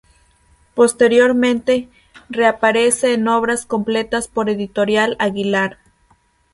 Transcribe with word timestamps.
Posteriormente, 0.73 1.87
reaparece 2.27 3.13
en 3.13 3.27
"Obras 3.27 3.67
completas" 3.67 4.27
por 4.27 4.49
editorial 4.49 5.15
Aguilar. 5.19 5.77